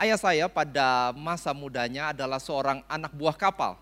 [0.00, 3.76] Ayah saya pada masa mudanya adalah seorang anak buah kapal,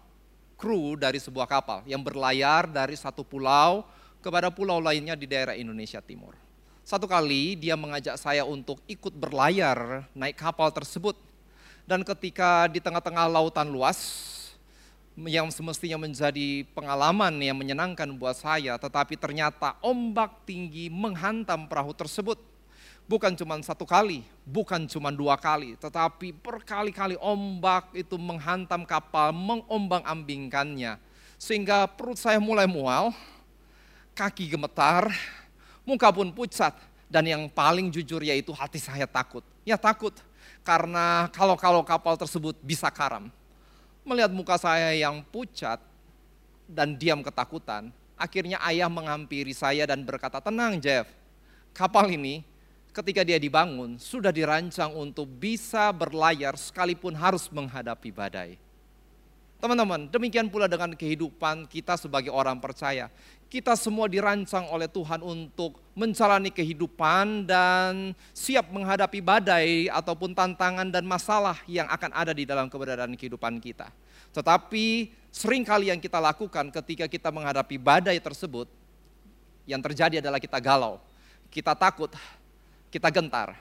[0.58, 3.86] kru dari sebuah kapal yang berlayar dari satu pulau
[4.18, 6.34] kepada pulau lainnya di daerah Indonesia Timur.
[6.82, 11.14] Satu kali dia mengajak saya untuk ikut berlayar naik kapal tersebut.
[11.86, 14.26] Dan ketika di tengah-tengah lautan luas,
[15.14, 22.57] yang semestinya menjadi pengalaman yang menyenangkan buat saya, tetapi ternyata ombak tinggi menghantam perahu tersebut
[23.08, 31.00] bukan cuma satu kali, bukan cuma dua kali, tetapi berkali-kali ombak itu menghantam kapal, mengombang-ambingkannya.
[31.40, 33.16] Sehingga perut saya mulai mual,
[34.12, 35.08] kaki gemetar,
[35.88, 36.76] muka pun pucat.
[37.08, 39.40] Dan yang paling jujur yaitu hati saya takut.
[39.64, 40.12] Ya takut,
[40.60, 43.32] karena kalau-kalau kapal tersebut bisa karam.
[44.04, 45.80] Melihat muka saya yang pucat
[46.68, 51.08] dan diam ketakutan, akhirnya ayah menghampiri saya dan berkata, tenang Jeff,
[51.72, 52.44] kapal ini
[52.98, 58.58] ketika dia dibangun sudah dirancang untuk bisa berlayar sekalipun harus menghadapi badai.
[59.58, 63.10] Teman-teman, demikian pula dengan kehidupan kita sebagai orang percaya.
[63.50, 71.02] Kita semua dirancang oleh Tuhan untuk menjalani kehidupan dan siap menghadapi badai ataupun tantangan dan
[71.02, 73.90] masalah yang akan ada di dalam keberadaan kehidupan kita.
[74.30, 78.70] Tetapi sering kali yang kita lakukan ketika kita menghadapi badai tersebut,
[79.66, 81.02] yang terjadi adalah kita galau,
[81.50, 82.14] kita takut,
[82.88, 83.56] kita gentar.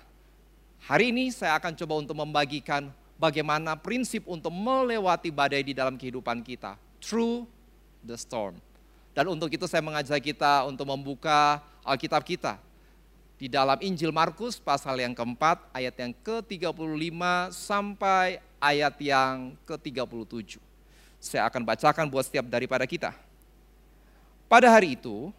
[0.87, 2.87] Hari ini saya akan coba untuk membagikan
[3.19, 6.79] bagaimana prinsip untuk melewati badai di dalam kehidupan kita.
[7.03, 7.45] Through
[8.05, 8.57] the storm.
[9.11, 12.61] Dan untuk itu saya mengajak kita untuk membuka Alkitab kita.
[13.37, 17.21] Di dalam Injil Markus pasal yang keempat ayat yang ke-35
[17.53, 20.57] sampai ayat yang ke-37.
[21.21, 23.13] Saya akan bacakan buat setiap daripada kita.
[24.49, 25.29] Pada hari itu,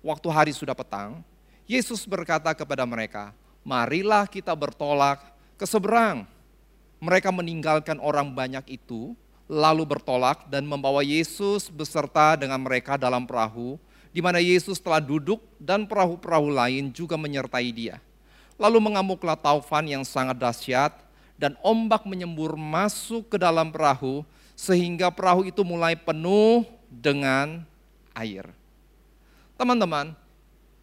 [0.00, 1.20] waktu hari sudah petang,
[1.66, 3.30] Yesus berkata kepada mereka,
[3.62, 5.22] marilah kita bertolak
[5.54, 6.26] ke seberang.
[7.02, 9.14] Mereka meninggalkan orang banyak itu,
[9.50, 13.78] lalu bertolak dan membawa Yesus beserta dengan mereka dalam perahu,
[14.14, 17.98] di mana Yesus telah duduk dan perahu-perahu lain juga menyertai dia.
[18.60, 20.94] Lalu mengamuklah taufan yang sangat dahsyat
[21.34, 24.22] dan ombak menyembur masuk ke dalam perahu
[24.54, 27.66] sehingga perahu itu mulai penuh dengan
[28.14, 28.46] air.
[29.58, 30.14] Teman-teman,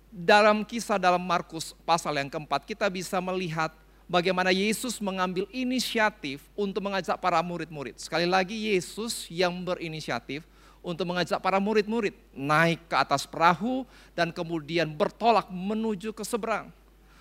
[0.10, 3.70] dalam kisah dalam Markus pasal yang keempat kita bisa melihat
[4.10, 8.02] bagaimana Yesus mengambil inisiatif untuk mengajak para murid-murid.
[8.02, 10.42] Sekali lagi Yesus yang berinisiatif
[10.82, 13.86] untuk mengajak para murid-murid naik ke atas perahu
[14.18, 16.74] dan kemudian bertolak menuju ke seberang.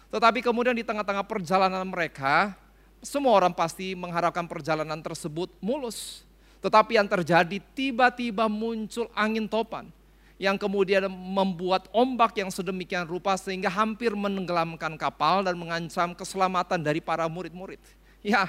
[0.08, 2.56] Tetapi kemudian di tengah-tengah perjalanan mereka,
[3.04, 6.24] semua orang pasti mengharapkan perjalanan tersebut mulus.
[6.64, 9.92] Tetapi yang terjadi tiba-tiba muncul angin topan
[10.38, 17.02] yang kemudian membuat ombak yang sedemikian rupa sehingga hampir menenggelamkan kapal dan mengancam keselamatan dari
[17.02, 17.82] para murid-murid.
[18.22, 18.46] Ya,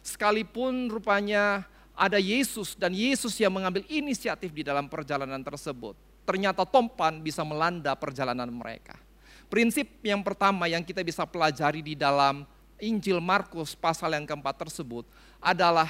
[0.00, 5.94] sekalipun rupanya ada Yesus dan Yesus yang mengambil inisiatif di dalam perjalanan tersebut,
[6.24, 8.96] ternyata tompan bisa melanda perjalanan mereka.
[9.52, 12.44] Prinsip yang pertama yang kita bisa pelajari di dalam
[12.80, 15.04] Injil Markus pasal yang keempat tersebut
[15.42, 15.88] adalah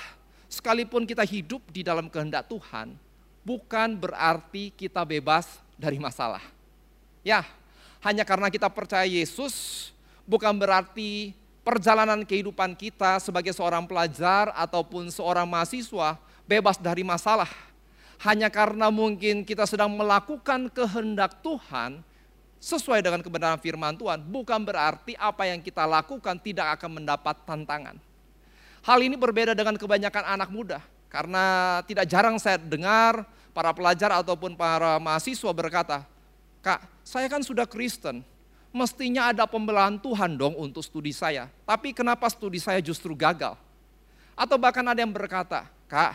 [0.48, 2.96] sekalipun kita hidup di dalam kehendak Tuhan,
[3.48, 6.44] bukan berarti kita bebas dari masalah.
[7.24, 7.48] Ya,
[8.04, 9.88] hanya karena kita percaya Yesus
[10.28, 11.32] bukan berarti
[11.64, 17.48] perjalanan kehidupan kita sebagai seorang pelajar ataupun seorang mahasiswa bebas dari masalah.
[18.20, 22.04] Hanya karena mungkin kita sedang melakukan kehendak Tuhan
[22.58, 27.96] sesuai dengan kebenaran firman Tuhan, bukan berarti apa yang kita lakukan tidak akan mendapat tantangan.
[28.82, 33.22] Hal ini berbeda dengan kebanyakan anak muda, karena tidak jarang saya dengar
[33.58, 36.06] para pelajar ataupun para mahasiswa berkata,
[36.62, 38.22] Kak, saya kan sudah Kristen,
[38.70, 41.50] mestinya ada pembelahan Tuhan dong untuk studi saya.
[41.66, 43.58] Tapi kenapa studi saya justru gagal?
[44.38, 46.14] Atau bahkan ada yang berkata, Kak,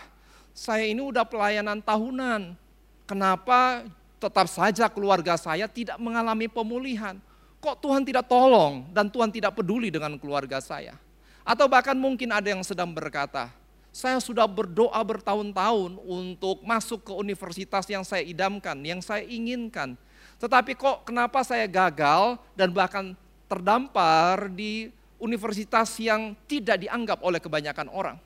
[0.55, 2.55] saya ini udah pelayanan tahunan,
[3.03, 3.83] kenapa
[4.23, 7.19] tetap saja keluarga saya tidak mengalami pemulihan?
[7.59, 10.95] Kok Tuhan tidak tolong dan Tuhan tidak peduli dengan keluarga saya?
[11.43, 13.51] Atau bahkan mungkin ada yang sedang berkata,
[13.93, 19.93] saya sudah berdoa bertahun-tahun untuk masuk ke universitas yang saya idamkan, yang saya inginkan.
[20.41, 23.13] Tetapi kok kenapa saya gagal dan bahkan
[23.45, 24.89] terdampar di
[25.21, 28.17] universitas yang tidak dianggap oleh kebanyakan orang.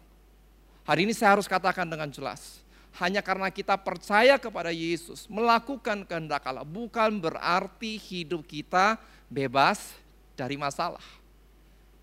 [0.88, 2.64] Hari ini saya harus katakan dengan jelas,
[2.96, 8.96] hanya karena kita percaya kepada Yesus, melakukan kehendak Allah, bukan berarti hidup kita
[9.28, 10.00] bebas
[10.40, 11.04] dari masalah.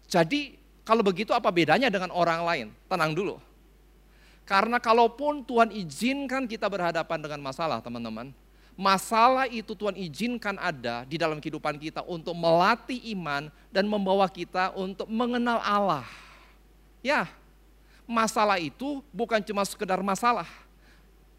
[0.04, 2.66] Jadi kalau begitu apa bedanya dengan orang lain?
[2.92, 3.40] Tenang dulu.
[4.44, 8.28] Karena kalaupun Tuhan izinkan kita berhadapan dengan masalah teman-teman,
[8.76, 14.76] masalah itu Tuhan izinkan ada di dalam kehidupan kita untuk melatih iman dan membawa kita
[14.76, 16.04] untuk mengenal Allah.
[17.00, 17.28] Ya,
[18.04, 20.48] masalah itu bukan cuma sekedar masalah.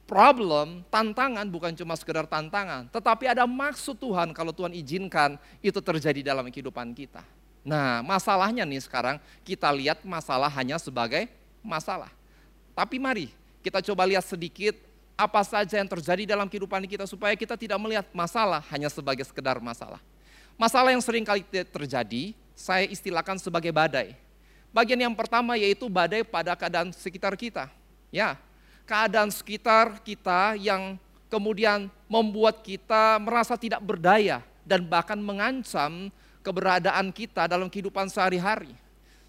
[0.06, 6.22] Problem, tantangan bukan cuma sekedar tantangan, tetapi ada maksud Tuhan kalau Tuhan izinkan itu terjadi
[6.22, 7.26] dalam kehidupan kita.
[7.66, 11.26] Nah, masalahnya nih sekarang kita lihat masalah hanya sebagai
[11.66, 12.14] masalah.
[12.76, 13.32] Tapi mari
[13.64, 14.76] kita coba lihat sedikit
[15.16, 19.58] apa saja yang terjadi dalam kehidupan kita supaya kita tidak melihat masalah hanya sebagai sekedar
[19.64, 20.04] masalah.
[20.60, 24.16] Masalah yang sering kali terjadi, saya istilahkan sebagai badai.
[24.76, 27.72] Bagian yang pertama yaitu badai pada keadaan sekitar kita.
[28.12, 28.36] Ya,
[28.84, 31.00] keadaan sekitar kita yang
[31.32, 36.12] kemudian membuat kita merasa tidak berdaya dan bahkan mengancam
[36.44, 38.72] keberadaan kita dalam kehidupan sehari-hari.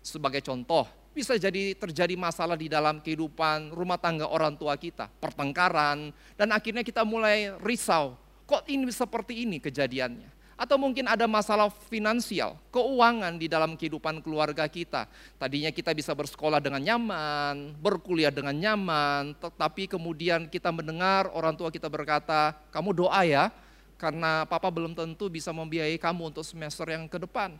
[0.03, 6.13] Sebagai contoh, bisa jadi terjadi masalah di dalam kehidupan rumah tangga orang tua kita, pertengkaran,
[6.37, 8.21] dan akhirnya kita mulai risau.
[8.45, 10.37] Kok ini seperti ini kejadiannya?
[10.57, 15.05] Atau mungkin ada masalah finansial, keuangan di dalam kehidupan keluarga kita.
[15.37, 21.69] Tadinya kita bisa bersekolah dengan nyaman, berkuliah dengan nyaman, tetapi kemudian kita mendengar orang tua
[21.69, 23.53] kita berkata, kamu doa ya,
[24.01, 27.57] karena papa belum tentu bisa membiayai kamu untuk semester yang ke depan.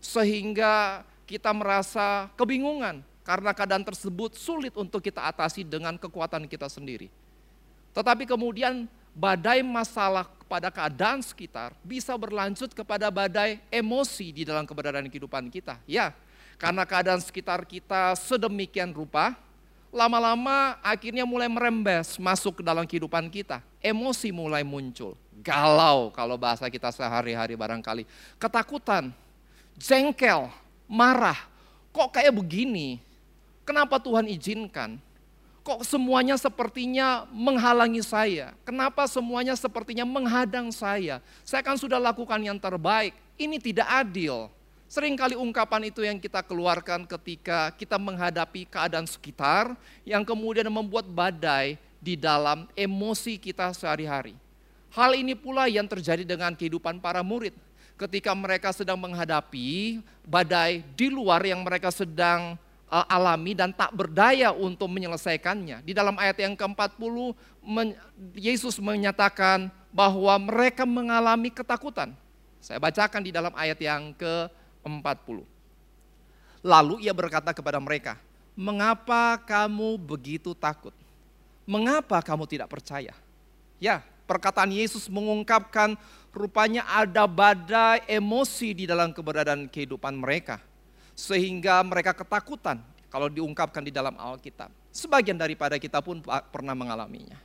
[0.00, 7.08] Sehingga kita merasa kebingungan karena keadaan tersebut sulit untuk kita atasi dengan kekuatan kita sendiri.
[7.96, 8.84] Tetapi kemudian
[9.16, 15.80] badai masalah pada keadaan sekitar bisa berlanjut kepada badai emosi di dalam keberadaan kehidupan kita.
[15.88, 16.12] Ya,
[16.60, 19.38] karena keadaan sekitar kita sedemikian rupa,
[19.94, 23.62] lama-lama akhirnya mulai merembes masuk ke dalam kehidupan kita.
[23.78, 25.14] Emosi mulai muncul.
[25.40, 28.02] Galau kalau bahasa kita sehari-hari barangkali.
[28.36, 29.14] Ketakutan,
[29.78, 30.50] jengkel,
[30.86, 31.38] marah.
[31.94, 32.98] Kok kayak begini?
[33.64, 35.00] Kenapa Tuhan izinkan?
[35.64, 38.52] kok semuanya sepertinya menghalangi saya?
[38.68, 41.24] Kenapa semuanya sepertinya menghadang saya?
[41.40, 43.16] Saya kan sudah lakukan yang terbaik.
[43.40, 44.52] Ini tidak adil.
[44.92, 49.72] Seringkali ungkapan itu yang kita keluarkan ketika kita menghadapi keadaan sekitar
[50.04, 54.36] yang kemudian membuat badai di dalam emosi kita sehari-hari.
[54.92, 57.56] Hal ini pula yang terjadi dengan kehidupan para murid.
[57.94, 62.58] Ketika mereka sedang menghadapi badai di luar yang mereka sedang
[62.94, 65.82] uh, alami dan tak berdaya untuk menyelesaikannya.
[65.82, 67.34] Di dalam ayat yang ke-40
[68.38, 72.14] Yesus menyatakan bahwa mereka mengalami ketakutan.
[72.62, 75.44] Saya bacakan di dalam ayat yang ke-40.
[76.64, 78.16] Lalu ia berkata kepada mereka,
[78.56, 80.96] "Mengapa kamu begitu takut?
[81.68, 83.12] Mengapa kamu tidak percaya?"
[83.76, 85.92] Ya, perkataan Yesus mengungkapkan
[86.34, 90.58] rupanya ada badai emosi di dalam keberadaan kehidupan mereka
[91.14, 94.74] sehingga mereka ketakutan kalau diungkapkan di dalam Alkitab.
[94.90, 96.18] Sebagian daripada kita pun
[96.50, 97.38] pernah mengalaminya.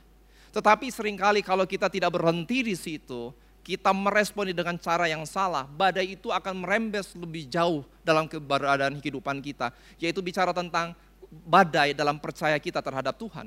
[0.50, 3.30] Tetapi sering kali kalau kita tidak berhenti di situ,
[3.62, 9.38] kita meresponi dengan cara yang salah, badai itu akan merembes lebih jauh dalam keberadaan kehidupan
[9.38, 9.70] kita,
[10.02, 10.98] yaitu bicara tentang
[11.30, 13.46] badai dalam percaya kita terhadap Tuhan.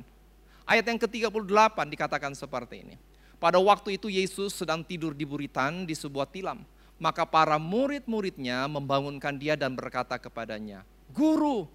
[0.64, 2.96] Ayat yang ke-38 dikatakan seperti ini.
[3.44, 6.64] Pada waktu itu Yesus sedang tidur di buritan di sebuah tilam.
[6.96, 11.68] Maka para murid-muridnya membangunkan dia dan berkata kepadanya, Guru,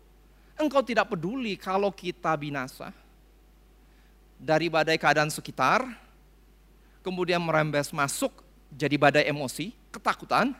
[0.56, 2.88] engkau tidak peduli kalau kita binasa.
[4.40, 5.84] Dari badai keadaan sekitar,
[7.04, 8.32] kemudian merembes masuk
[8.72, 10.56] jadi badai emosi, ketakutan.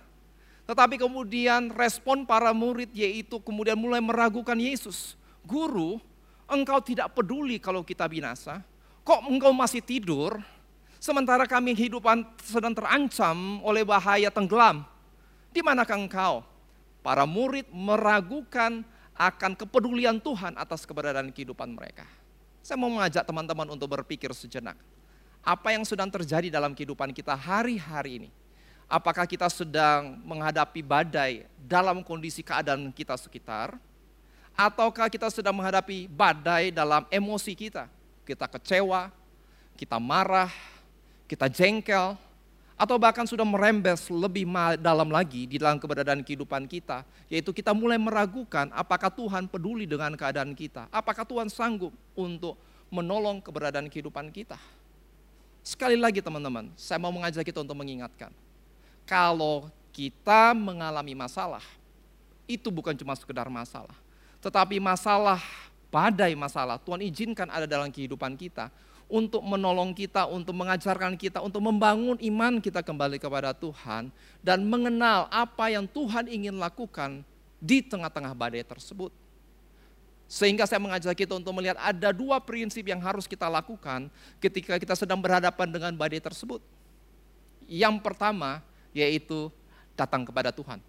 [0.68, 5.16] Tetapi kemudian respon para murid yaitu kemudian mulai meragukan Yesus.
[5.40, 5.96] Guru,
[6.44, 8.60] engkau tidak peduli kalau kita binasa.
[9.08, 10.36] Kok engkau masih tidur?
[10.98, 14.82] Sementara kami kehidupan sedang terancam oleh bahaya tenggelam.
[15.54, 16.42] Di manakah engkau?
[17.06, 18.82] Para murid meragukan
[19.14, 22.06] akan kepedulian Tuhan atas keberadaan kehidupan mereka.
[22.62, 24.74] Saya mau mengajak teman-teman untuk berpikir sejenak.
[25.46, 28.30] Apa yang sedang terjadi dalam kehidupan kita hari-hari ini?
[28.90, 33.78] Apakah kita sedang menghadapi badai dalam kondisi keadaan kita sekitar?
[34.58, 37.86] Ataukah kita sedang menghadapi badai dalam emosi kita?
[38.26, 39.14] Kita kecewa,
[39.78, 40.50] kita marah,
[41.28, 42.16] kita jengkel,
[42.78, 44.46] atau bahkan sudah merembes lebih
[44.78, 50.14] dalam lagi di dalam keberadaan kehidupan kita, yaitu kita mulai meragukan apakah Tuhan peduli dengan
[50.14, 52.54] keadaan kita, apakah Tuhan sanggup untuk
[52.88, 54.56] menolong keberadaan kehidupan kita.
[55.60, 58.32] Sekali lagi teman-teman, saya mau mengajak kita untuk mengingatkan,
[59.04, 61.66] kalau kita mengalami masalah,
[62.46, 63.92] itu bukan cuma sekedar masalah,
[64.38, 65.42] tetapi masalah,
[65.90, 68.70] badai masalah, Tuhan izinkan ada dalam kehidupan kita,
[69.08, 74.12] untuk menolong kita, untuk mengajarkan kita, untuk membangun iman kita kembali kepada Tuhan
[74.44, 77.24] dan mengenal apa yang Tuhan ingin lakukan
[77.56, 79.10] di tengah-tengah badai tersebut.
[80.28, 84.12] Sehingga saya mengajak kita untuk melihat ada dua prinsip yang harus kita lakukan
[84.44, 86.60] ketika kita sedang berhadapan dengan badai tersebut.
[87.64, 88.60] Yang pertama
[88.92, 89.48] yaitu
[89.96, 90.84] datang kepada Tuhan.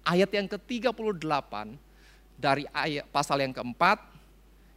[0.00, 1.52] Ayat yang ke-38
[2.40, 4.13] dari ayat pasal yang keempat,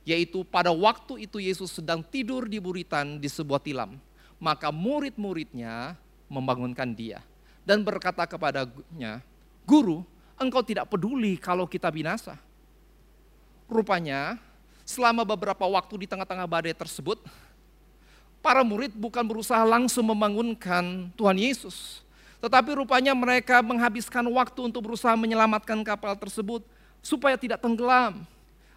[0.08, 4.00] yaitu pada waktu itu Yesus sedang tidur di buritan di sebuah tilam.
[4.40, 6.00] Maka murid-muridnya
[6.32, 7.20] membangunkan dia
[7.68, 9.20] dan berkata kepadanya,
[9.68, 10.08] Guru,
[10.40, 12.40] engkau tidak peduli kalau kita binasa.
[13.68, 14.40] Rupanya
[14.88, 17.20] selama beberapa waktu di tengah-tengah badai tersebut,
[18.40, 22.00] para murid bukan berusaha langsung membangunkan Tuhan Yesus.
[22.40, 26.64] Tetapi rupanya mereka menghabiskan waktu untuk berusaha menyelamatkan kapal tersebut
[27.04, 28.24] supaya tidak tenggelam.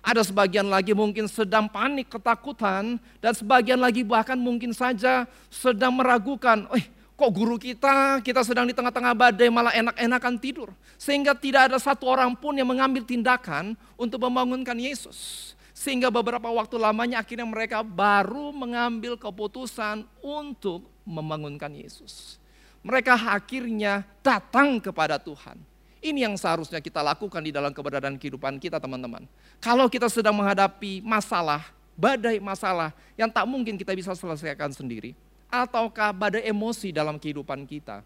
[0.01, 6.65] Ada sebagian lagi mungkin sedang panik, ketakutan, dan sebagian lagi bahkan mungkin saja sedang meragukan,
[6.73, 6.89] eh
[7.21, 10.73] kok guru kita, kita sedang di tengah-tengah badai malah enak-enakan tidur.
[10.97, 15.53] Sehingga tidak ada satu orang pun yang mengambil tindakan untuk membangunkan Yesus.
[15.77, 22.41] Sehingga beberapa waktu lamanya akhirnya mereka baru mengambil keputusan untuk membangunkan Yesus.
[22.81, 25.70] Mereka akhirnya datang kepada Tuhan.
[26.01, 29.29] Ini yang seharusnya kita lakukan di dalam keberadaan kehidupan kita teman-teman.
[29.61, 35.13] Kalau kita sedang menghadapi masalah, badai masalah yang tak mungkin kita bisa selesaikan sendiri.
[35.53, 38.01] Ataukah badai emosi dalam kehidupan kita.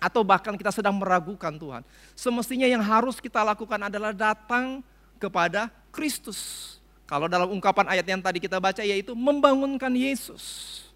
[0.00, 1.84] Atau bahkan kita sedang meragukan Tuhan.
[2.16, 4.80] Semestinya yang harus kita lakukan adalah datang
[5.20, 6.80] kepada Kristus.
[7.04, 10.88] Kalau dalam ungkapan ayat yang tadi kita baca yaitu membangunkan Yesus.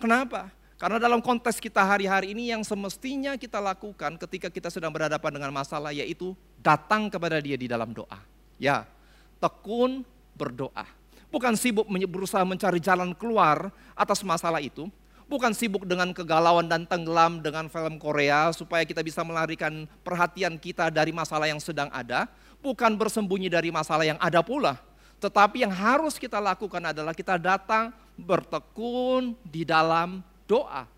[0.00, 0.48] Kenapa?
[0.78, 5.50] Karena dalam konteks kita hari-hari ini yang semestinya kita lakukan ketika kita sedang berhadapan dengan
[5.50, 8.22] masalah yaitu datang kepada dia di dalam doa.
[8.62, 8.86] Ya,
[9.42, 10.06] tekun
[10.38, 10.86] berdoa.
[11.34, 14.86] Bukan sibuk berusaha mencari jalan keluar atas masalah itu.
[15.26, 20.94] Bukan sibuk dengan kegalauan dan tenggelam dengan film Korea supaya kita bisa melarikan perhatian kita
[20.94, 22.30] dari masalah yang sedang ada.
[22.62, 24.78] Bukan bersembunyi dari masalah yang ada pula.
[25.18, 30.88] Tetapi yang harus kita lakukan adalah kita datang bertekun di dalam doa.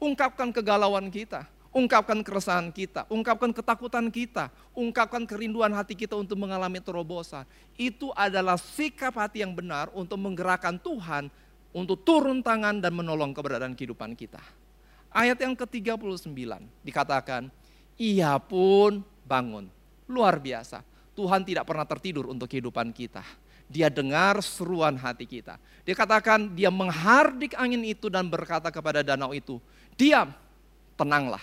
[0.00, 6.82] Ungkapkan kegalauan kita, ungkapkan keresahan kita, ungkapkan ketakutan kita, ungkapkan kerinduan hati kita untuk mengalami
[6.82, 7.46] terobosan.
[7.78, 11.30] Itu adalah sikap hati yang benar untuk menggerakkan Tuhan
[11.74, 14.42] untuk turun tangan dan menolong keberadaan kehidupan kita.
[15.14, 16.26] Ayat yang ke-39
[16.82, 17.46] dikatakan,
[17.94, 19.70] ia pun bangun.
[20.10, 20.82] Luar biasa.
[21.14, 23.22] Tuhan tidak pernah tertidur untuk kehidupan kita
[23.68, 25.56] dia dengar seruan hati kita.
[25.84, 29.60] Dia katakan dia menghardik angin itu dan berkata kepada danau itu,
[29.96, 30.32] diam,
[30.96, 31.42] tenanglah.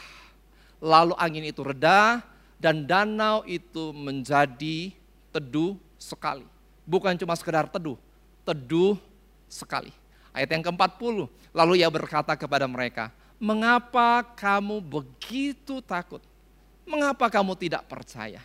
[0.81, 2.25] Lalu angin itu reda
[2.57, 4.93] dan danau itu menjadi
[5.29, 6.45] teduh sekali.
[6.85, 7.97] Bukan cuma sekedar teduh,
[8.41, 8.97] teduh
[9.45, 9.93] sekali.
[10.31, 16.23] Ayat yang ke-40, lalu ia berkata kepada mereka, mengapa kamu begitu takut?
[16.87, 18.41] Mengapa kamu tidak percaya?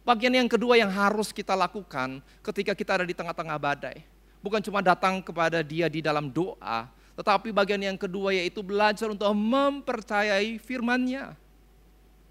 [0.00, 4.00] Bagian yang kedua yang harus kita lakukan ketika kita ada di tengah-tengah badai.
[4.40, 9.28] Bukan cuma datang kepada dia di dalam doa, tetapi bagian yang kedua yaitu belajar untuk
[9.28, 11.36] mempercayai firman-Nya.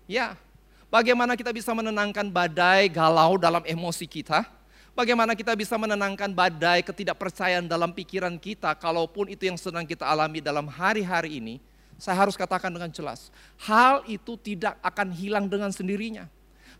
[0.10, 0.34] Ya,
[0.90, 4.42] bagaimana kita bisa menenangkan badai galau dalam emosi kita?
[4.98, 10.42] Bagaimana kita bisa menenangkan badai ketidakpercayaan dalam pikiran kita, kalaupun itu yang sedang kita alami
[10.42, 11.62] dalam hari-hari ini?
[12.02, 13.30] Saya harus katakan dengan jelas,
[13.62, 16.26] hal itu tidak akan hilang dengan sendirinya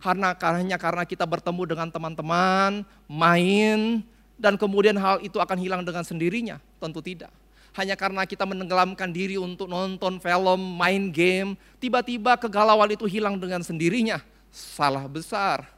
[0.00, 4.00] karena hanya karena kita bertemu dengan teman-teman, main,
[4.40, 6.56] dan kemudian hal itu akan hilang dengan sendirinya?
[6.80, 7.28] Tentu tidak.
[7.76, 13.60] Hanya karena kita menenggelamkan diri untuk nonton film, main game, tiba-tiba kegalauan itu hilang dengan
[13.62, 14.18] sendirinya.
[14.50, 15.68] Salah besar.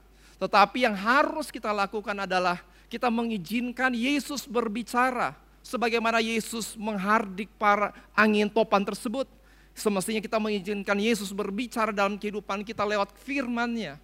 [0.41, 5.37] Tetapi yang harus kita lakukan adalah kita mengizinkan Yesus berbicara.
[5.62, 9.26] Sebagaimana Yesus menghardik para angin topan tersebut.
[9.73, 14.00] Semestinya kita mengizinkan Yesus berbicara dalam kehidupan kita lewat firman-Nya.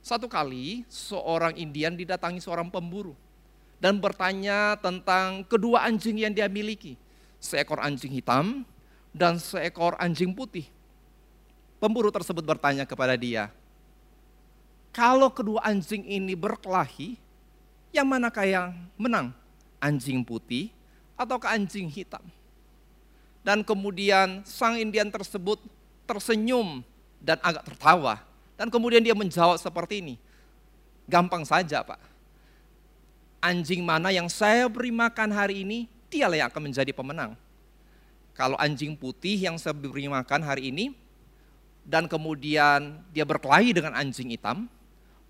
[0.00, 3.12] Satu kali seorang Indian didatangi seorang pemburu
[3.80, 6.96] dan bertanya tentang kedua anjing yang dia miliki.
[7.40, 8.64] Seekor anjing hitam
[9.12, 10.68] dan seekor anjing putih.
[11.80, 13.48] Pemburu tersebut bertanya kepada dia,
[14.92, 17.16] kalau kedua anjing ini berkelahi,
[17.88, 18.68] yang manakah yang
[19.00, 19.32] menang?
[19.80, 20.68] Anjing putih
[21.16, 22.20] atau anjing hitam?
[23.40, 25.56] Dan kemudian sang Indian tersebut
[26.04, 26.84] tersenyum
[27.16, 28.20] dan agak tertawa
[28.60, 30.20] dan kemudian dia menjawab seperti ini.
[31.08, 31.96] Gampang saja Pak.
[33.40, 37.40] Anjing mana yang saya beri makan hari ini, dialah yang akan menjadi pemenang.
[38.36, 40.92] Kalau anjing putih yang saya beri makan hari ini,
[41.88, 44.68] dan kemudian dia berkelahi dengan anjing hitam,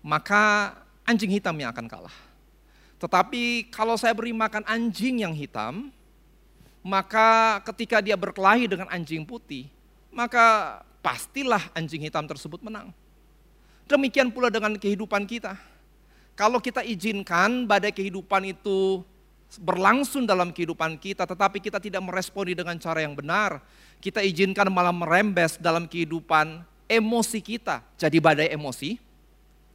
[0.03, 0.75] maka
[1.07, 2.17] anjing hitam yang akan kalah.
[2.99, 5.87] Tetapi kalau saya beri makan anjing yang hitam,
[6.83, 9.71] maka ketika dia berkelahi dengan anjing putih,
[10.11, 12.91] maka pastilah anjing hitam tersebut menang.
[13.89, 15.55] Demikian pula dengan kehidupan kita.
[16.35, 19.03] Kalau kita izinkan badai kehidupan itu
[19.59, 23.59] berlangsung dalam kehidupan kita, tetapi kita tidak meresponi dengan cara yang benar,
[23.99, 27.83] kita izinkan malah merembes dalam kehidupan emosi kita.
[27.99, 28.95] Jadi badai emosi,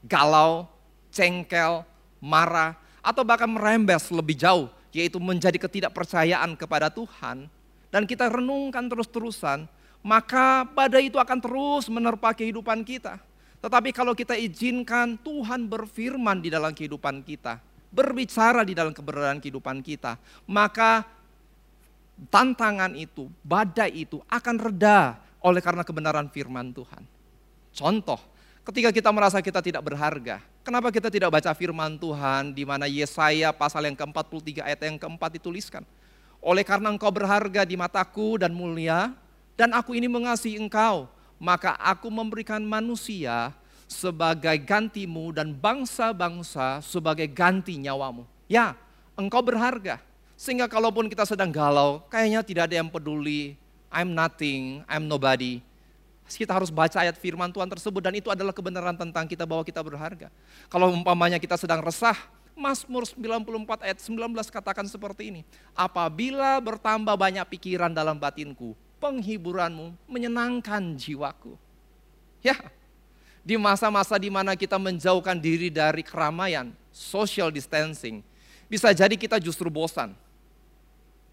[0.09, 0.65] galau,
[1.13, 1.85] cengkel,
[2.25, 2.73] marah,
[3.05, 7.53] atau bahkan merembes lebih jauh, yaitu menjadi ketidakpercayaan kepada Tuhan,
[7.93, 9.69] dan kita renungkan terus-terusan,
[10.01, 13.21] maka badai itu akan terus menerpa kehidupan kita.
[13.61, 17.59] Tetapi kalau kita izinkan Tuhan berfirman di dalam kehidupan kita,
[17.91, 21.09] berbicara di dalam keberadaan kehidupan kita, maka
[22.29, 27.03] tantangan itu, badai itu akan reda oleh karena kebenaran firman Tuhan.
[27.77, 28.21] Contoh,
[28.65, 33.53] ketika kita merasa kita tidak berharga, kenapa kita tidak baca firman Tuhan di mana Yesaya
[33.53, 35.85] pasal yang ke-43 ayat yang keempat dituliskan?
[36.41, 39.13] Oleh karena engkau berharga di mataku dan mulia,
[39.57, 43.53] dan aku ini mengasihi engkau, maka aku memberikan manusia
[43.87, 48.27] sebagai gantimu dan bangsa-bangsa sebagai ganti nyawamu.
[48.51, 48.75] Ya,
[49.15, 50.03] engkau berharga.
[50.37, 53.57] Sehingga kalaupun kita sedang galau, kayaknya tidak ada yang peduli.
[53.89, 55.65] I'm nothing, I'm nobody.
[56.27, 59.79] Kita harus baca ayat firman Tuhan tersebut dan itu adalah kebenaran tentang kita bahwa kita
[59.81, 60.29] berharga.
[60.67, 62.19] Kalau umpamanya kita sedang resah,
[62.59, 65.43] Mazmur 94 ayat 19 katakan seperti ini.
[65.77, 71.55] Apabila bertambah banyak pikiran dalam batinku, penghiburanmu menyenangkan jiwaku.
[72.45, 72.57] Ya,
[73.47, 78.23] di masa-masa di mana kita menjauhkan diri dari keramaian, social distancing,
[78.67, 80.15] bisa jadi kita justru bosan,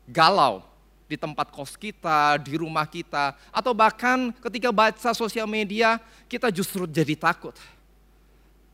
[0.05, 0.61] galau
[1.09, 6.89] di tempat kos kita, di rumah kita, atau bahkan ketika baca sosial media, kita justru
[6.89, 7.53] jadi takut.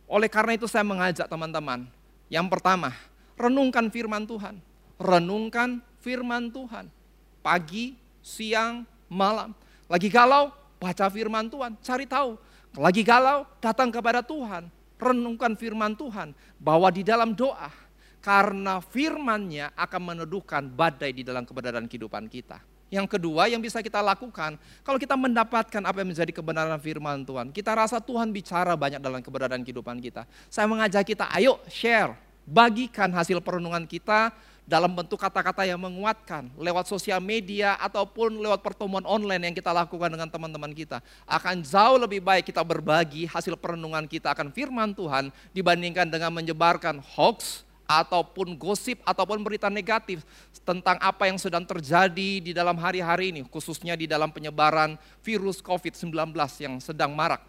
[0.07, 1.85] Oleh karena itu saya mengajak teman-teman,
[2.29, 2.93] yang pertama,
[3.39, 4.61] renungkan firman Tuhan.
[4.99, 6.91] Renungkan firman Tuhan.
[7.39, 7.95] Pagi,
[8.29, 9.57] siang, malam.
[9.89, 12.37] Lagi galau, baca firman Tuhan, cari tahu.
[12.77, 14.69] Lagi galau, datang kepada Tuhan.
[15.01, 16.37] Renungkan firman Tuhan.
[16.61, 17.73] Bahwa di dalam doa,
[18.21, 22.61] karena firmannya akan meneduhkan badai di dalam kebenaran kehidupan kita.
[22.89, 27.53] Yang kedua yang bisa kita lakukan, kalau kita mendapatkan apa yang menjadi kebenaran firman Tuhan,
[27.53, 30.25] kita rasa Tuhan bicara banyak dalam keberadaan kehidupan kita.
[30.49, 32.17] Saya mengajak kita, ayo share,
[32.49, 34.33] bagikan hasil perenungan kita
[34.69, 40.13] dalam bentuk kata-kata yang menguatkan lewat sosial media ataupun lewat pertemuan online yang kita lakukan
[40.13, 41.01] dengan teman-teman kita.
[41.25, 47.01] Akan jauh lebih baik kita berbagi hasil perenungan kita akan firman Tuhan dibandingkan dengan menyebarkan
[47.17, 50.21] hoax, ataupun gosip ataupun berita negatif
[50.61, 54.93] tentang apa yang sedang terjadi di dalam hari-hari ini, khususnya di dalam penyebaran
[55.25, 56.13] virus COVID-19
[56.61, 57.41] yang sedang marak.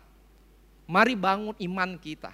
[0.88, 2.32] Mari bangun iman kita.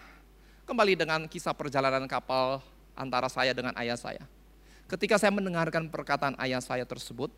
[0.62, 2.62] Kembali dengan kisah perjalanan kapal
[2.94, 4.22] antara saya dengan ayah saya.
[4.86, 7.34] Ketika saya mendengarkan perkataan ayah saya tersebut,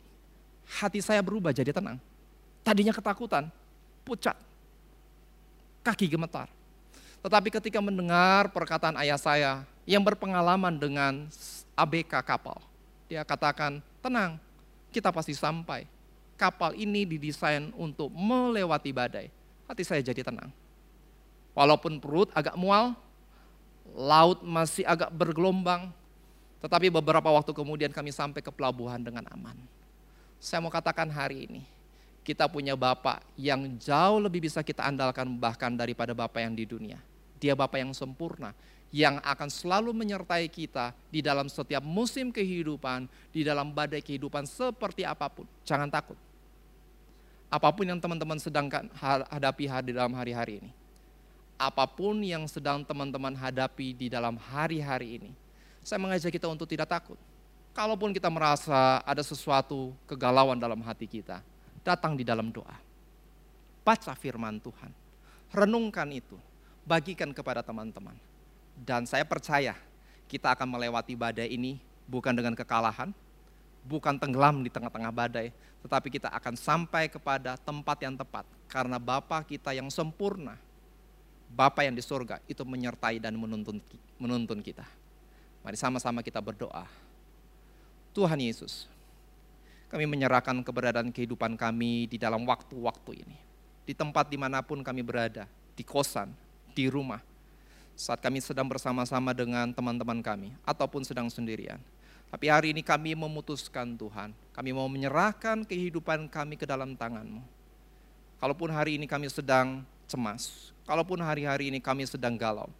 [0.68, 1.96] hati saya berubah jadi tenang.
[2.61, 3.48] Tadinya ketakutan,
[4.04, 4.37] pucat,
[5.80, 6.52] kaki gemetar.
[7.24, 11.24] Tetapi ketika mendengar perkataan ayah saya, yang berpengalaman dengan
[11.72, 12.61] ABK kapal.
[13.08, 14.37] Dia katakan, tenang,
[14.92, 15.88] kita pasti sampai.
[16.37, 19.32] Kapal ini didesain untuk melewati badai.
[19.64, 20.52] Hati saya jadi tenang.
[21.56, 22.92] Walaupun perut agak mual,
[23.96, 25.88] laut masih agak bergelombang,
[26.59, 29.55] tetapi beberapa waktu kemudian kami sampai ke pelabuhan dengan aman.
[30.38, 31.62] Saya mau katakan hari ini,
[32.27, 36.99] kita punya Bapak yang jauh lebih bisa kita andalkan bahkan daripada Bapak yang di dunia.
[37.38, 38.53] Dia Bapak yang sempurna,
[38.90, 45.07] yang akan selalu menyertai kita di dalam setiap musim kehidupan, di dalam badai kehidupan seperti
[45.07, 45.47] apa pun.
[45.64, 46.18] Jangan takut.
[47.49, 48.68] Apa pun yang teman-teman sedang
[49.33, 50.71] hadapi di dalam hari-hari ini.
[51.57, 55.31] Apa pun yang sedang teman-teman hadapi di dalam hari-hari ini.
[55.88, 57.16] Saya mengajak kita untuk tidak takut.
[57.72, 61.40] Kalaupun kita merasa ada sesuatu kegalauan dalam hati kita,
[61.81, 62.77] datang di dalam doa.
[63.81, 64.92] Baca firman Tuhan.
[65.48, 66.37] Renungkan itu.
[66.85, 68.16] Bagikan kepada teman-teman
[68.85, 69.74] dan saya percaya
[70.29, 73.11] kita akan melewati badai ini bukan dengan kekalahan,
[73.85, 75.53] bukan tenggelam di tengah-tengah badai,
[75.85, 78.44] tetapi kita akan sampai kepada tempat yang tepat.
[78.68, 80.57] Karena Bapa kita yang sempurna,
[81.48, 83.81] Bapa yang di surga itu menyertai dan menuntun,
[84.20, 84.85] menuntun kita.
[85.68, 86.88] Mari sama-sama kita berdoa.
[88.16, 88.88] Tuhan Yesus,
[89.92, 93.37] kami menyerahkan keberadaan kehidupan kami di dalam waktu-waktu ini.
[93.85, 95.44] Di tempat di mana pun kami berada,
[95.76, 96.33] di kosan,
[96.72, 97.20] di rumah,
[97.92, 101.76] saat kami sedang bersama-sama dengan teman-teman kami, ataupun sedang sendirian.
[102.33, 107.44] Tapi hari ini kami memutuskan Tuhan, kami mau menyerahkan kehidupan kami ke dalam tangan-Mu.
[108.40, 112.72] Kalaupun hari ini kami sedang cemas, kalaupun hari-hari ini kami sedang galau,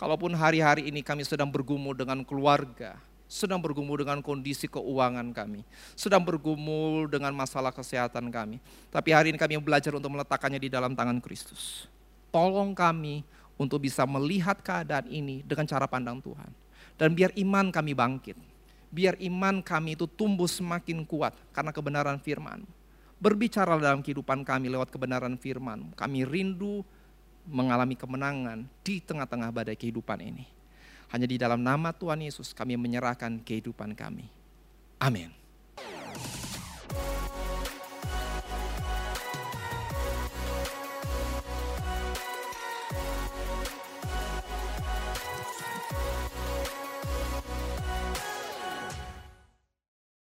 [0.00, 2.96] kalaupun hari-hari ini kami sedang bergumul dengan keluarga,
[3.28, 5.60] sedang bergumul dengan kondisi keuangan kami,
[5.92, 8.56] sedang bergumul dengan masalah kesehatan kami.
[8.88, 11.84] Tapi hari ini kami belajar untuk meletakkannya di dalam tangan Kristus.
[12.32, 13.28] Tolong kami
[13.60, 16.48] untuk bisa melihat keadaan ini dengan cara pandang Tuhan.
[16.96, 18.40] Dan biar iman kami bangkit.
[18.88, 22.64] Biar iman kami itu tumbuh semakin kuat karena kebenaran firman.
[23.20, 25.92] Berbicara dalam kehidupan kami lewat kebenaran firman.
[25.92, 26.80] Kami rindu
[27.48, 30.44] mengalami kemenangan di tengah-tengah badai kehidupan ini.
[31.10, 34.30] Hanya di dalam nama Tuhan Yesus kami menyerahkan kehidupan kami.
[35.02, 35.34] Amin.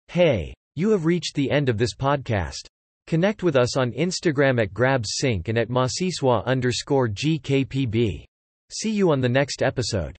[0.08, 2.66] Hey, you have reached the end of this podcast.
[3.08, 8.24] Connect with us on Instagram at GrabsSync and at Masiswa underscore GKPB.
[8.68, 10.14] See you on the next episode.